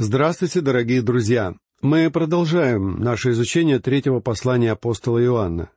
[0.00, 1.54] Здравствуйте, дорогие друзья!
[1.82, 5.70] Мы продолжаем наше изучение третьего послания апостола Иоанна.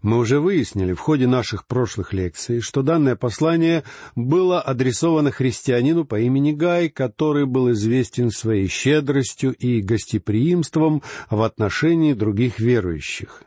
[0.00, 3.84] Мы уже выяснили в ходе наших прошлых лекций, что данное послание
[4.16, 12.14] было адресовано христианину по имени Гай, который был известен своей щедростью и гостеприимством в отношении
[12.14, 13.42] других верующих.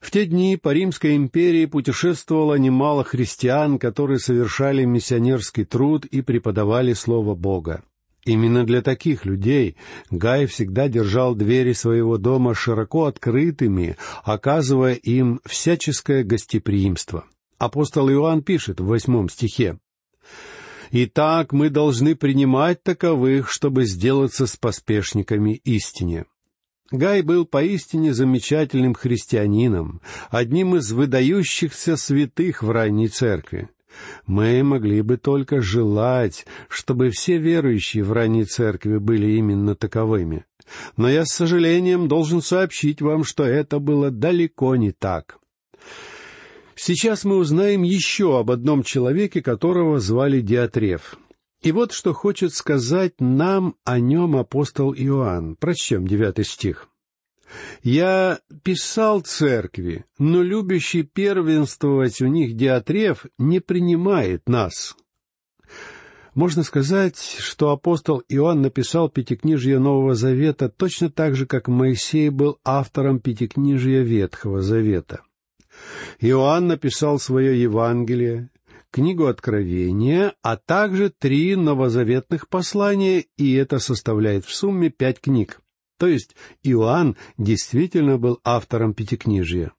[0.00, 6.92] В те дни по Римской империи путешествовало немало христиан, которые совершали миссионерский труд и преподавали
[6.92, 7.84] Слово Бога.
[8.26, 9.76] Именно для таких людей
[10.10, 17.24] Гай всегда держал двери своего дома широко открытыми, оказывая им всяческое гостеприимство.
[17.58, 19.78] Апостол Иоанн пишет в восьмом стихе,
[20.90, 26.26] «Итак, мы должны принимать таковых, чтобы сделаться с поспешниками истине».
[26.90, 30.00] Гай был поистине замечательным христианином,
[30.30, 33.68] одним из выдающихся святых в ранней церкви.
[34.26, 40.44] Мы могли бы только желать, чтобы все верующие в ранней церкви были именно таковыми.
[40.96, 45.38] Но я с сожалением должен сообщить вам, что это было далеко не так.
[46.74, 51.16] Сейчас мы узнаем еще об одном человеке, которого звали Диатреф.
[51.62, 55.56] И вот что хочет сказать нам о нем апостол Иоанн.
[55.56, 56.88] Прочтем девятый стих.
[57.82, 64.96] Я писал церкви, но любящий первенствовать у них Диатреф не принимает нас.
[66.34, 72.58] Можно сказать, что апостол Иоанн написал Пятикнижие Нового Завета точно так же, как Моисей был
[72.62, 75.22] автором Пятикнижия Ветхого Завета.
[76.20, 78.50] Иоанн написал свое Евангелие,
[78.90, 85.60] книгу Откровения, а также три новозаветных послания, и это составляет в сумме пять книг.
[85.98, 89.72] То есть Иоанн действительно был автором Пятикнижия.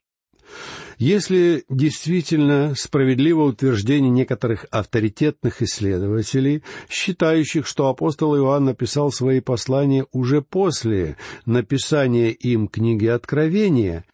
[0.97, 10.41] Если действительно справедливо утверждение некоторых авторитетных исследователей, считающих, что апостол Иоанн написал свои послания уже
[10.41, 14.05] после написания им книги Откровения,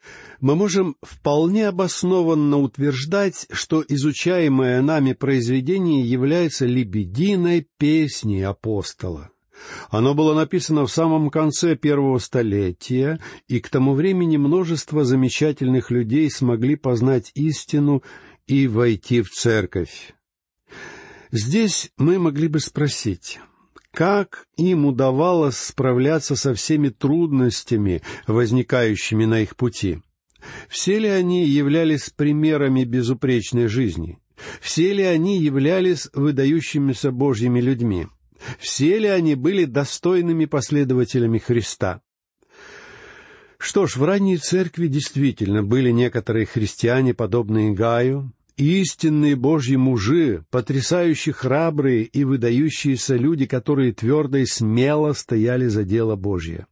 [0.42, 9.30] мы можем вполне обоснованно утверждать, что изучаемое нами произведение является лебединой песней апостола.
[9.90, 16.30] Оно было написано в самом конце первого столетия, и к тому времени множество замечательных людей
[16.30, 18.04] смогли познать истину
[18.48, 20.14] и войти в церковь.
[21.32, 23.40] Здесь мы могли бы спросить,
[23.92, 30.00] как им удавалось справляться со всеми трудностями, возникающими на их пути?
[30.68, 34.20] Все ли они являлись примерами безупречной жизни?
[34.62, 38.08] Все ли они являлись выдающимися Божьими людьми?
[38.60, 42.02] Все ли они были достойными последователями Христа?
[43.58, 51.34] Что ж, в ранней церкви действительно были некоторые христиане, подобные Гаю, истинные Божьи мужи, потрясающие
[51.34, 56.68] храбрые и выдающиеся люди, которые твердо и смело стояли за дело Божье.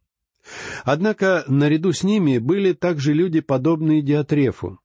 [0.84, 4.78] Однако наряду с ними были также люди, подобные Диатрефу.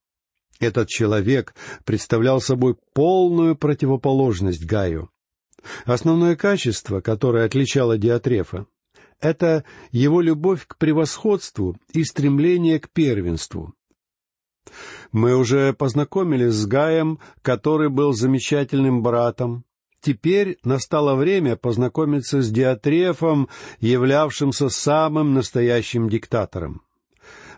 [0.59, 1.53] Этот человек
[1.86, 5.09] представлял собой полную противоположность Гаю.
[5.85, 8.68] Основное качество, которое отличало Диатрефа,
[9.19, 13.73] это его любовь к превосходству и стремление к первенству.
[15.12, 19.63] Мы уже познакомились с Гаем, который был замечательным братом.
[20.01, 26.84] Теперь настало время познакомиться с Диатрефом, являвшимся самым настоящим диктатором.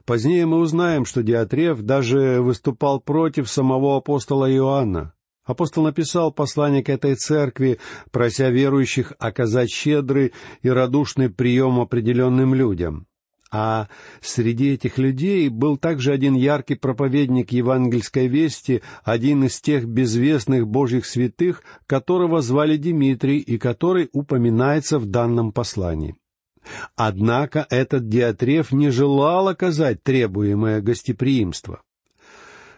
[0.05, 5.13] Позднее мы узнаем, что Диатреф даже выступал против самого апостола Иоанна.
[5.49, 7.79] Апостол написал послание к этой церкви,
[8.11, 13.07] прося верующих оказать щедрый и радушный прием определенным людям.
[13.51, 13.87] А
[14.21, 21.07] среди этих людей был также один яркий проповедник евангельской вести, один из тех безвестных божьих
[21.07, 26.15] святых, которого звали Дмитрий и который упоминается в данном послании.
[26.95, 31.81] Однако этот Диатреф не желал оказать требуемое гостеприимство.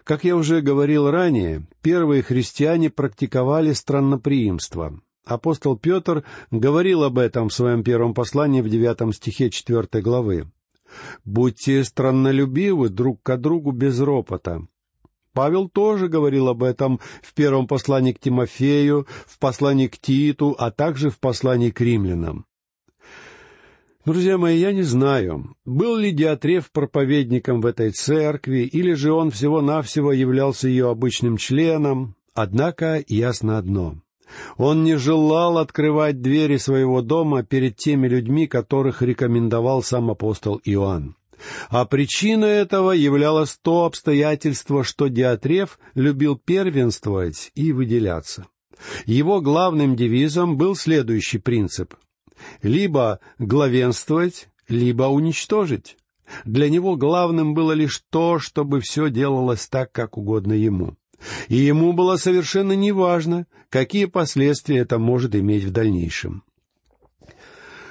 [0.04, 5.00] Как я уже говорил ранее, первые христиане практиковали странноприимство.
[5.26, 10.52] Апостол Петр говорил об этом в своем первом послании в девятом стихе четвертой главы.
[11.24, 14.66] «Будьте страннолюбивы друг к другу без ропота».
[15.34, 20.72] Павел тоже говорил об этом в первом послании к Тимофею, в послании к Титу, а
[20.72, 22.46] также в послании к римлянам.
[24.04, 29.30] Друзья мои, я не знаю, был ли Диатреф проповедником в этой церкви, или же он
[29.30, 33.98] всего-навсего являлся ее обычным членом, однако ясно одно.
[34.58, 41.16] Он не желал открывать двери своего дома перед теми людьми, которых рекомендовал сам апостол Иоанн.
[41.70, 48.48] А причиной этого являлось то обстоятельство, что Диатреф любил первенствовать и выделяться.
[49.06, 51.94] Его главным девизом был следующий принцип—
[52.62, 55.98] либо главенствовать, либо уничтожить.
[56.46, 60.96] Для него главным было лишь то, чтобы все делалось так, как угодно ему.
[61.50, 66.44] И ему было совершенно неважно, какие последствия это может иметь в дальнейшем.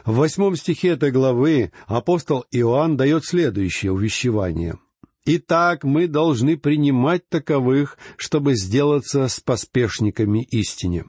[0.05, 4.79] В восьмом стихе этой главы апостол Иоанн дает следующее увещевание.
[5.27, 11.05] «Итак, мы должны принимать таковых, чтобы сделаться с поспешниками истине».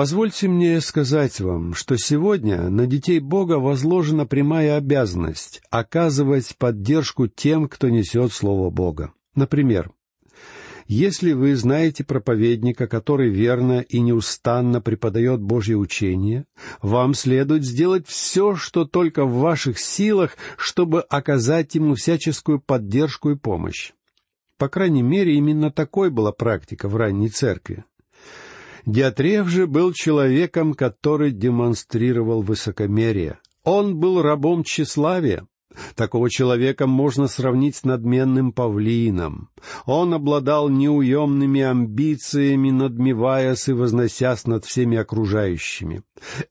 [0.00, 7.68] Позвольте мне сказать вам, что сегодня на детей Бога возложена прямая обязанность оказывать поддержку тем,
[7.68, 9.12] кто несет Слово Бога.
[9.34, 9.90] Например,
[10.86, 16.46] если вы знаете проповедника, который верно и неустанно преподает Божье учение,
[16.80, 23.36] вам следует сделать все, что только в ваших силах, чтобы оказать ему всяческую поддержку и
[23.36, 23.92] помощь.
[24.56, 27.84] По крайней мере, именно такой была практика в ранней церкви.
[28.86, 33.38] Диатреф же был человеком, который демонстрировал высокомерие.
[33.64, 35.46] Он был рабом тщеславия.
[35.94, 39.50] Такого человека можно сравнить с надменным павлином.
[39.86, 46.02] Он обладал неуемными амбициями, надмеваясь и возносясь над всеми окружающими.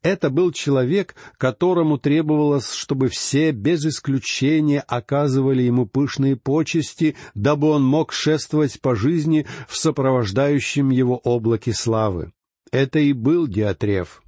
[0.02, 7.84] Это был человек, которому требовалось, чтобы все без исключения оказывали ему пышные почести, дабы он
[7.84, 12.32] мог шествовать по жизни в сопровождающем его облаке славы.
[12.72, 14.22] Это и был Диатреф.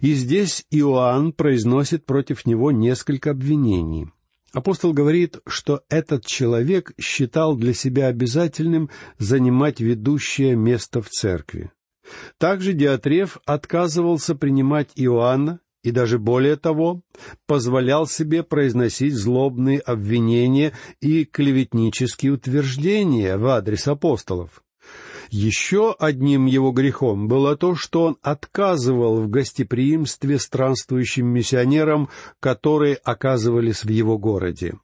[0.00, 4.08] И здесь Иоанн произносит против него несколько обвинений.
[4.52, 11.70] Апостол говорит, что этот человек считал для себя обязательным занимать ведущее место в церкви.
[12.38, 17.02] Также Диатреф отказывался принимать Иоанна и даже более того,
[17.46, 24.62] позволял себе произносить злобные обвинения и клеветнические утверждения в адрес апостолов.
[25.30, 32.08] Еще одним его грехом было то, что он отказывал в гостеприимстве странствующим миссионерам,
[32.40, 34.74] которые оказывались в его городе.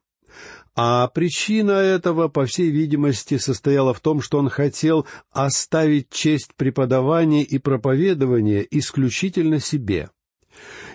[0.73, 7.43] А причина этого, по всей видимости, состояла в том, что он хотел оставить честь преподавания
[7.43, 10.09] и проповедования исключительно себе.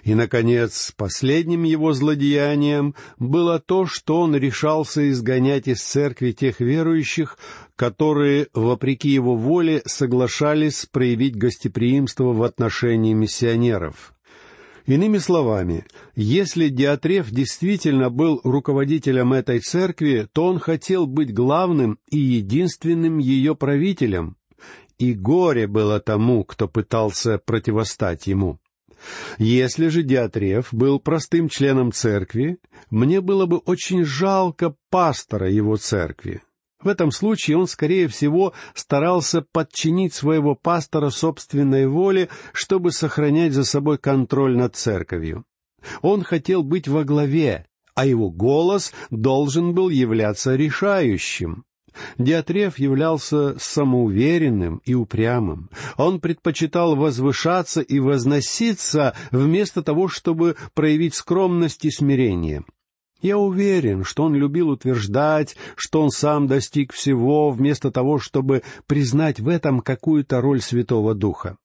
[0.02, 7.38] И, наконец, последним его злодеянием было то, что он решался изгонять из церкви тех верующих,
[7.82, 14.14] которые, вопреки его воле, соглашались проявить гостеприимство в отношении миссионеров.
[14.87, 15.84] Иными словами,
[16.14, 23.56] если Диатреф действительно был руководителем этой церкви, то он хотел быть главным и единственным ее
[23.56, 24.37] правителем,
[24.99, 28.61] и горе было тому, кто пытался противостать ему.
[29.38, 32.58] Если же Диатреф был простым членом церкви,
[32.90, 36.43] мне было бы очень жалко пастора его церкви.
[36.82, 43.64] В этом случае он, скорее всего, старался подчинить своего пастора собственной воле, чтобы сохранять за
[43.64, 45.44] собой контроль над церковью.
[46.00, 51.64] Он хотел быть во главе, а его голос должен был являться решающим.
[52.17, 55.69] Диатреф являлся самоуверенным и упрямым.
[55.99, 62.64] Он предпочитал возвышаться и возноситься вместо того, чтобы проявить скромность и смирение.
[63.22, 69.38] Я уверен, что он любил утверждать, что он сам достиг всего, вместо того, чтобы признать
[69.38, 71.56] в этом какую-то роль Святого Духа.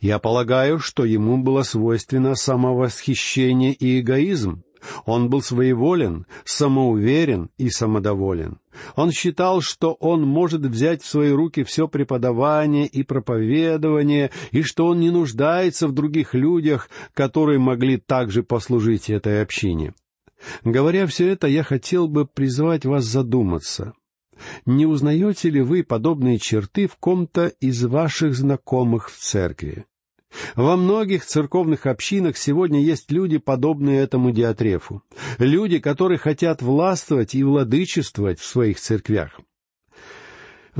[0.00, 4.62] Я полагаю, что ему было свойственно самовосхищение и эгоизм.
[5.04, 8.60] Он был своеволен, самоуверен и самодоволен.
[8.94, 14.86] Он считал, что он может взять в свои руки все преподавание и проповедование, и что
[14.86, 19.92] он не нуждается в других людях, которые могли также послужить этой общине.
[20.64, 23.92] Говоря все это, я хотел бы призвать вас задуматься.
[24.64, 29.84] Не узнаете ли вы подобные черты в ком-то из ваших знакомых в церкви?
[30.54, 35.02] Во многих церковных общинах сегодня есть люди, подобные этому Диатрефу.
[35.38, 39.40] Люди, которые хотят властвовать и владычествовать в своих церквях.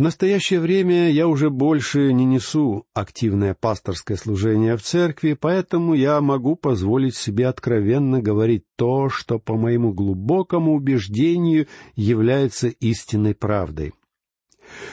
[0.01, 6.23] В настоящее время я уже больше не несу активное пасторское служение в церкви, поэтому я
[6.23, 11.67] могу позволить себе откровенно говорить то, что, по моему глубокому убеждению,
[11.97, 13.93] является истинной правдой.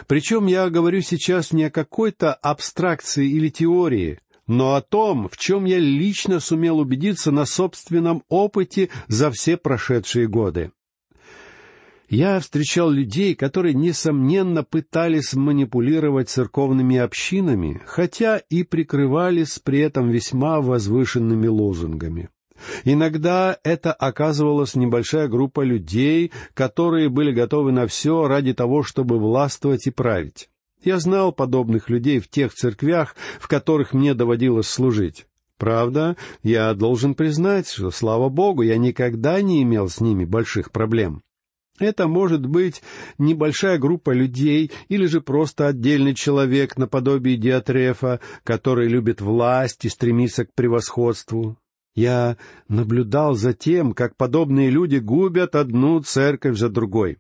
[0.08, 5.64] Причем я говорю сейчас не о какой-то абстракции или теории, но о том, в чем
[5.64, 10.74] я лично сумел убедиться на собственном опыте за все прошедшие годы.
[12.10, 20.62] Я встречал людей, которые, несомненно, пытались манипулировать церковными общинами, хотя и прикрывались при этом весьма
[20.62, 22.30] возвышенными лозунгами.
[22.86, 29.86] Иногда это оказывалась небольшая группа людей, которые были готовы на все ради того, чтобы властвовать
[29.88, 30.50] и править.
[30.82, 35.26] Я знал подобных людей в тех церквях, в которых мне доводилось служить.
[35.58, 41.24] Правда, я должен признать, что, слава Богу, я никогда не имел с ними больших проблем.
[41.80, 42.82] Это может быть
[43.18, 50.46] небольшая группа людей или же просто отдельный человек наподобие Диатрефа, который любит власть и стремится
[50.46, 51.58] к превосходству.
[51.96, 57.18] Я наблюдал за тем, как подобные люди губят одну церковь за другой.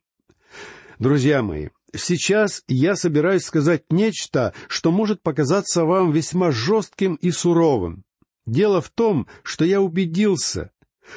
[0.99, 8.03] Друзья мои, сейчас я собираюсь сказать нечто, что может показаться вам весьма жестким и суровым.
[8.45, 10.71] Дело в том, что я убедился,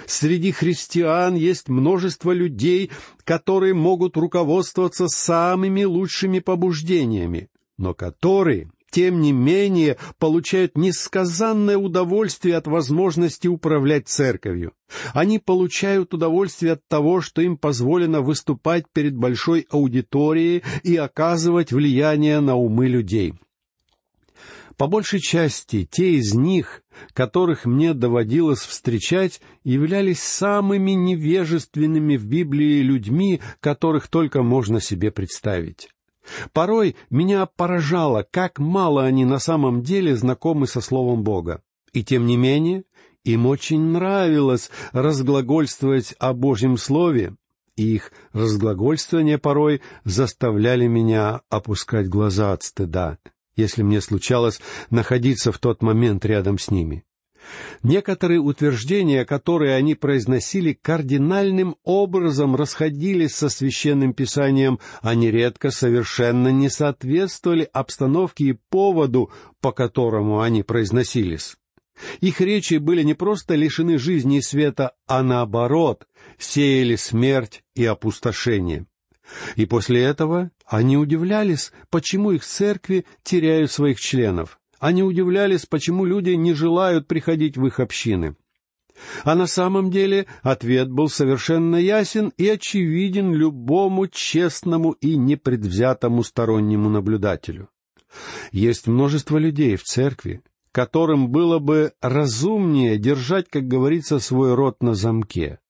[0.06, 2.90] Среди христиан есть множество людей,
[3.24, 12.66] которые могут руководствоваться самыми лучшими побуждениями, но которые, тем не менее, получают несказанное удовольствие от
[12.66, 14.72] возможности управлять церковью.
[15.12, 22.40] Они получают удовольствие от того, что им позволено выступать перед большой аудиторией и оказывать влияние
[22.40, 23.34] на умы людей.
[24.80, 26.82] По большей части те из них,
[27.12, 35.90] которых мне доводилось встречать, являлись самыми невежественными в Библии людьми, которых только можно себе представить.
[36.54, 41.60] Порой меня поражало, как мало они на самом деле знакомы со Словом Бога.
[41.92, 42.84] И тем не менее,
[43.22, 47.36] им очень нравилось разглагольствовать о Божьем Слове,
[47.76, 53.18] и их разглагольствования порой заставляли меня опускать глаза от стыда
[53.60, 57.04] если мне случалось находиться в тот момент рядом с ними.
[57.82, 66.68] Некоторые утверждения, которые они произносили, кардинальным образом расходились со священным писанием, а нередко совершенно не
[66.68, 71.56] соответствовали обстановке и поводу, по которому они произносились.
[72.20, 76.06] Их речи были не просто лишены жизни и света, а наоборот,
[76.38, 78.86] сеяли смерть и опустошение.
[79.56, 84.58] И после этого они удивлялись, почему их церкви теряют своих членов.
[84.78, 88.36] Они удивлялись, почему люди не желают приходить в их общины.
[89.24, 96.88] А на самом деле ответ был совершенно ясен и очевиден любому честному и непредвзятому стороннему
[96.88, 97.68] наблюдателю.
[98.52, 104.94] Есть множество людей в церкви, которым было бы разумнее держать, как говорится, свой рот на
[104.94, 105.60] замке.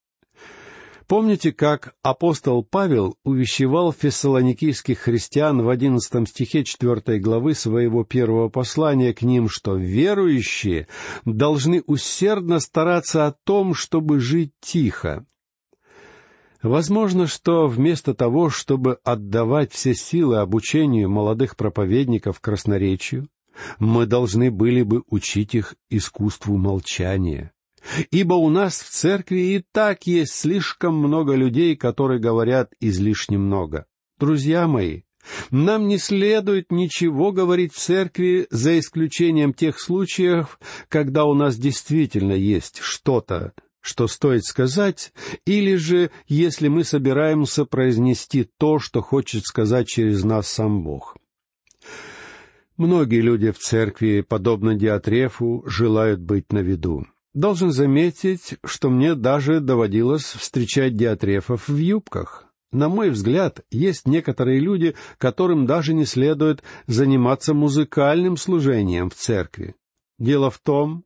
[1.11, 9.12] Помните, как апостол Павел увещевал фессалоникийских христиан в одиннадцатом стихе четвертой главы своего первого послания
[9.12, 10.87] к ним, что верующие
[11.25, 15.26] должны усердно стараться о том, чтобы жить тихо.
[16.62, 23.26] Возможно, что вместо того, чтобы отдавать все силы обучению молодых проповедников красноречию,
[23.81, 27.52] мы должны были бы учить их искусству молчания.
[28.11, 33.87] Ибо у нас в церкви и так есть слишком много людей, которые говорят излишне много.
[34.19, 35.03] Друзья мои,
[35.51, 40.59] нам не следует ничего говорить в церкви, за исключением тех случаев,
[40.89, 45.13] когда у нас действительно есть что-то, что стоит сказать,
[45.47, 51.17] или же если мы собираемся произнести то, что хочет сказать через нас сам Бог.
[52.77, 57.07] Многие люди в церкви, подобно Диатрефу, желают быть на виду.
[57.33, 62.47] Должен заметить, что мне даже доводилось встречать диатрефов в юбках.
[62.73, 69.75] На мой взгляд, есть некоторые люди, которым даже не следует заниматься музыкальным служением в церкви.
[70.19, 71.05] Дело в том,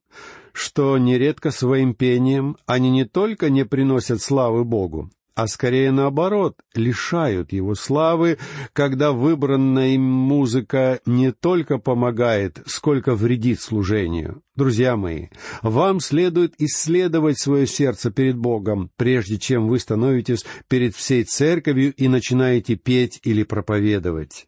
[0.53, 7.53] что нередко своим пением они не только не приносят славы Богу, а скорее наоборот, лишают
[7.53, 8.39] его славы,
[8.73, 14.43] когда выбранная им музыка не только помогает, сколько вредит служению.
[14.55, 15.29] Друзья мои,
[15.63, 22.07] вам следует исследовать свое сердце перед Богом, прежде чем вы становитесь перед всей церковью и
[22.07, 24.47] начинаете петь или проповедовать.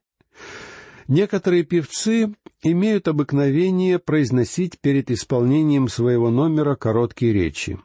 [1.08, 7.78] Некоторые певцы имеют обыкновение произносить перед исполнением своего номера короткие речи.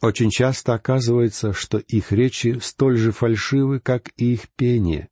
[0.00, 5.08] Очень часто оказывается, что их речи столь же фальшивы, как и их пение.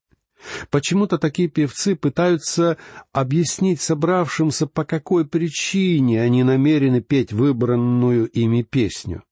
[0.71, 2.79] Почему-то такие певцы пытаются
[3.13, 9.25] объяснить собравшимся, по какой причине они намерены петь выбранную ими песню.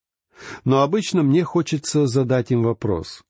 [0.64, 3.22] Но обычно мне хочется задать им вопрос.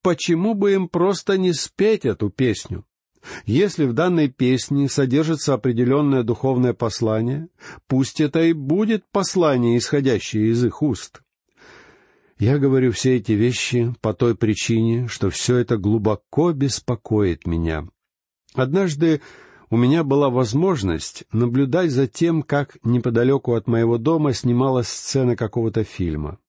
[0.00, 2.84] Почему бы им просто не спеть эту песню?
[3.44, 7.48] Если в данной песне содержится определенное духовное послание,
[7.86, 11.22] пусть это и будет послание, исходящее из их уст.
[12.42, 17.86] Я говорю все эти вещи по той причине, что все это глубоко беспокоит меня.
[18.52, 19.20] Однажды
[19.70, 25.84] у меня была возможность наблюдать за тем, как неподалеку от моего дома снималась сцена какого-то
[25.84, 26.40] фильма.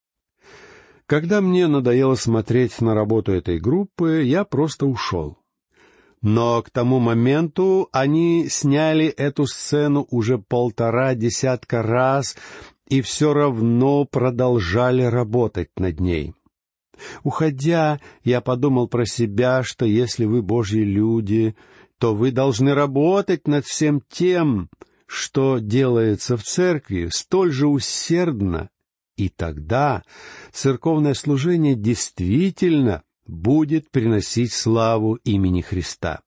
[1.06, 5.38] Когда мне надоело смотреть на работу этой группы, я просто ушел.
[6.24, 12.36] Но к тому моменту они сняли эту сцену уже полтора десятка раз
[12.88, 16.34] и все равно продолжали работать над ней.
[17.24, 21.56] Уходя, я подумал про себя, что если вы Божьи люди,
[21.98, 24.70] то вы должны работать над всем тем,
[25.08, 28.70] что делается в церкви, столь же усердно,
[29.16, 30.04] и тогда
[30.52, 36.22] церковное служение действительно будет приносить славу имени Христа.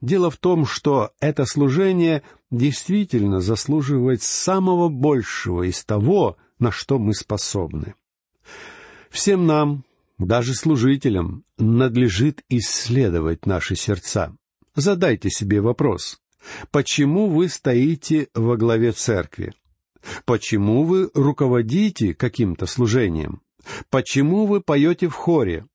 [0.00, 7.14] Дело в том, что это служение действительно заслуживает самого большего из того, на что мы
[7.14, 7.94] способны.
[9.10, 9.84] Всем нам,
[10.18, 14.34] даже служителям, надлежит исследовать наши сердца.
[14.74, 16.20] Задайте себе вопрос,
[16.70, 19.52] почему вы стоите во главе церкви?
[20.24, 23.42] Почему вы руководите каким-то служением?
[23.90, 25.66] Почему вы поете в хоре?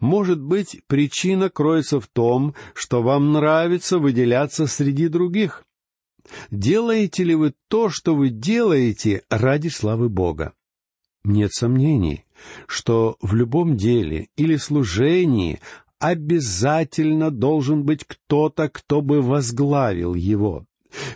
[0.00, 5.64] Может быть, причина кроется в том, что вам нравится выделяться среди других.
[6.50, 10.52] Делаете ли вы то, что вы делаете ради славы Бога?
[11.24, 12.24] Нет сомнений,
[12.66, 15.60] что в любом деле или служении
[15.98, 20.66] обязательно должен быть кто-то, кто бы возглавил его.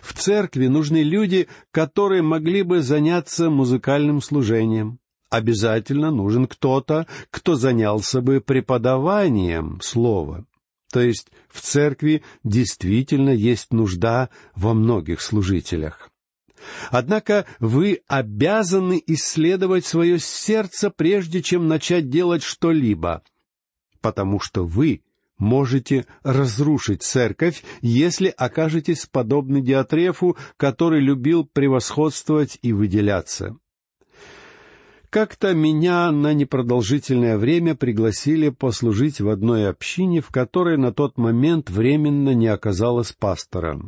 [0.01, 4.99] В церкви нужны люди, которые могли бы заняться музыкальным служением.
[5.29, 10.45] Обязательно нужен кто-то, кто занялся бы преподаванием слова.
[10.91, 16.09] То есть в церкви действительно есть нужда во многих служителях.
[16.89, 23.21] Однако вы обязаны исследовать свое сердце, прежде чем начать делать что-либо,
[24.01, 25.01] потому что вы
[25.37, 33.57] можете разрушить церковь, если окажетесь подобны Диатрефу, который любил превосходствовать и выделяться.
[35.09, 41.69] Как-то меня на непродолжительное время пригласили послужить в одной общине, в которой на тот момент
[41.69, 43.79] временно не оказалось пастора.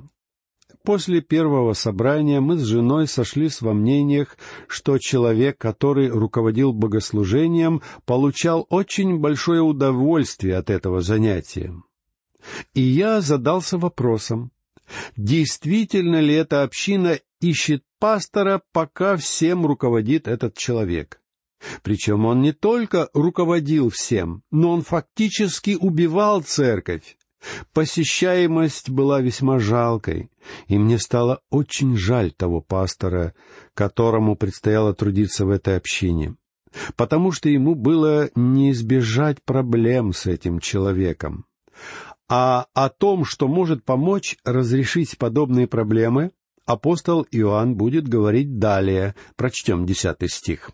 [0.84, 8.66] После первого собрания мы с женой сошлись во мнениях, что человек, который руководил богослужением, получал
[8.70, 11.74] очень большое удовольствие от этого занятия.
[12.74, 14.52] И я задался вопросом,
[15.16, 21.22] действительно ли эта община ищет пастора, пока всем руководит этот человек?
[21.84, 27.18] Причем он не только руководил всем, но он фактически убивал церковь.
[27.74, 30.30] Посещаемость была весьма жалкой,
[30.68, 33.34] и мне стало очень жаль того пастора,
[33.74, 36.36] которому предстояло трудиться в этой общине,
[36.98, 41.46] потому что ему было не избежать проблем с этим человеком.
[42.30, 46.32] А о том, что может помочь разрешить подобные проблемы,
[46.66, 49.16] апостол Иоанн будет говорить далее.
[49.36, 50.72] Прочтем десятый стих.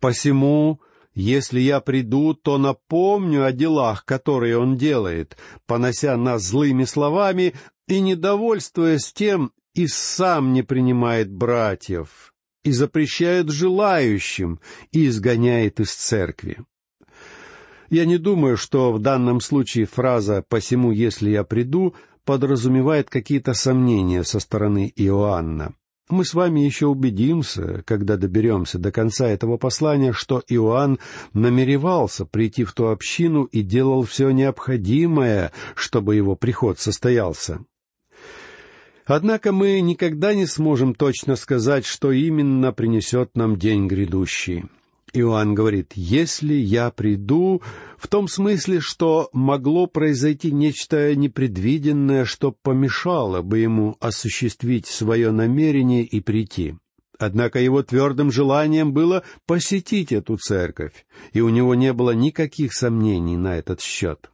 [0.00, 0.80] «Посему
[1.20, 7.54] если я приду, то напомню о делах, которые он делает, понося нас злыми словами
[7.88, 14.60] и недовольствуясь тем, и сам не принимает братьев, и запрещает желающим,
[14.92, 16.58] и изгоняет из церкви.
[17.90, 24.22] Я не думаю, что в данном случае фраза «посему, если я приду» подразумевает какие-то сомнения
[24.24, 25.74] со стороны Иоанна.
[26.10, 30.98] Мы с вами еще убедимся, когда доберемся до конца этого послания, что Иоанн
[31.32, 37.64] намеревался прийти в ту общину и делал все необходимое, чтобы его приход состоялся.
[39.06, 44.64] Однако мы никогда не сможем точно сказать, что именно принесет нам день грядущий.
[45.12, 47.62] Иоанн говорит, «Если я приду...»
[47.96, 56.04] в том смысле, что могло произойти нечто непредвиденное, что помешало бы ему осуществить свое намерение
[56.04, 56.76] и прийти.
[57.18, 63.36] Однако его твердым желанием было посетить эту церковь, и у него не было никаких сомнений
[63.36, 64.30] на этот счет.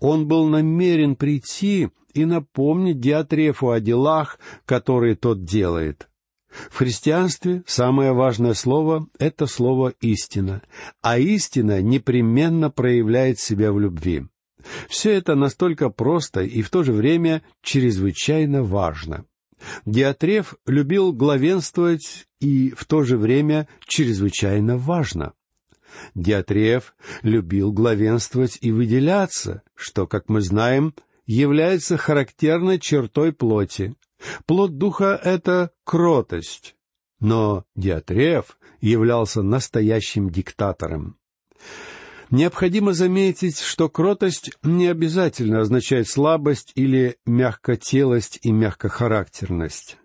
[0.00, 6.09] Он был намерен прийти и напомнить Диатрефу о делах, которые тот делает.
[6.50, 10.62] В христианстве самое важное слово— это слово «истина»,
[11.00, 14.26] а истина непременно проявляет себя в любви.
[14.88, 19.24] Все это настолько просто и в то же время чрезвычайно важно.
[19.84, 25.34] Диатреф любил главенствовать и в то же время чрезвычайно важно.
[26.14, 30.94] Диатреф любил главенствовать и выделяться, что, как мы знаем,
[31.26, 33.94] является характерной чертой плоти.
[34.46, 36.76] Плод духа— это кротость.
[37.20, 41.16] Но Диатреф являлся настоящим диктатором.
[42.30, 49.98] Необходимо заметить, что кротость не обязательно означает слабость или мягкотелость и мягкохарактерность.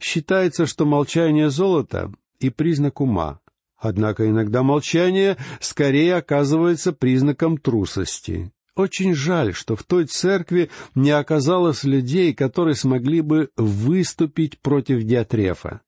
[0.00, 3.40] Считается, что молчание золота и признак ума,
[3.76, 8.50] однако иногда молчание скорее оказывается признаком трусости.
[8.78, 15.80] Очень жаль, что в той церкви не оказалось людей, которые смогли бы выступить против Диатрефа.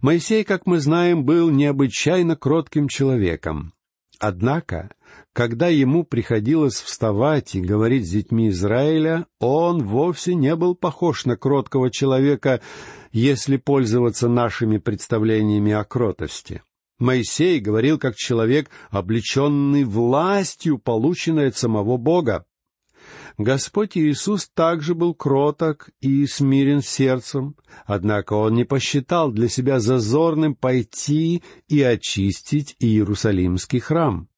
[0.00, 3.72] Моисей, как мы знаем, был необычайно кротким человеком.
[4.20, 4.90] Однако,
[5.32, 11.36] когда ему приходилось вставать и говорить с детьми Израиля, он вовсе не был похож на
[11.36, 12.60] кроткого человека,
[13.12, 16.62] если пользоваться нашими представлениями о кротости.
[16.98, 22.44] Моисей говорил как человек, облеченный властью, полученной от самого Бога.
[23.38, 27.54] Господь Иисус также был кроток и смирен сердцем,
[27.86, 34.28] однако Он не посчитал для себя зазорным пойти и очистить Иерусалимский храм.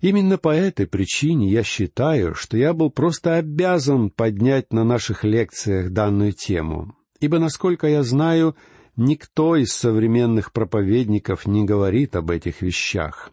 [0.00, 5.90] Именно по этой причине я считаю, что я был просто обязан поднять на наших лекциях
[5.90, 8.56] данную тему, ибо, насколько я знаю,
[8.96, 13.30] никто из современных проповедников не говорит об этих вещах.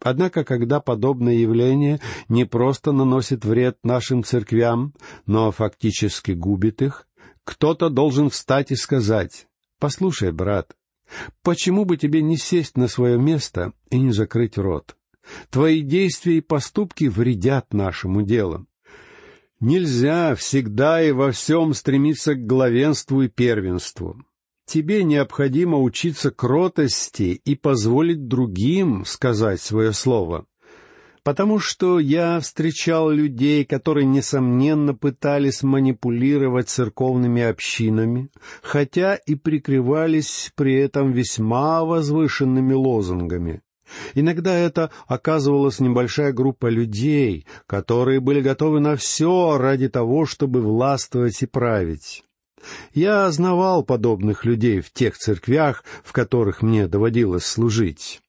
[0.00, 4.94] Однако, когда подобное явление не просто наносит вред нашим церквям,
[5.26, 7.08] но фактически губит их,
[7.44, 9.48] кто-то должен встать и сказать,
[9.80, 10.76] «Послушай, брат,
[11.42, 14.96] почему бы тебе не сесть на свое место и не закрыть рот?
[15.50, 18.66] Твои действия и поступки вредят нашему делу.
[19.60, 24.22] Нельзя всегда и во всем стремиться к главенству и первенству.
[24.68, 30.44] Тебе необходимо учиться кротости и позволить другим сказать свое слово.
[31.24, 38.28] Потому что я встречал людей, которые, несомненно, пытались манипулировать церковными общинами,
[38.60, 43.62] хотя и прикрывались при этом весьма возвышенными лозунгами.
[44.12, 51.40] Иногда это оказывалась небольшая группа людей, которые были готовы на все ради того, чтобы властвовать
[51.42, 52.22] и править.
[52.94, 58.20] Я знавал подобных людей в тех церквях, в которых мне доводилось служить.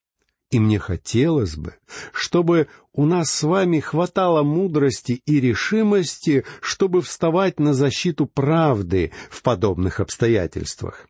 [0.50, 1.74] И мне хотелось бы,
[2.12, 9.42] чтобы у нас с вами хватало мудрости и решимости, чтобы вставать на защиту правды в
[9.42, 11.06] подобных обстоятельствах.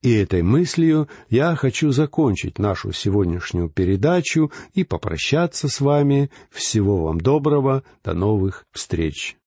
[0.00, 6.30] И этой мыслью я хочу закончить нашу сегодняшнюю передачу и попрощаться с вами.
[6.50, 9.36] Всего вам доброго, до новых встреч.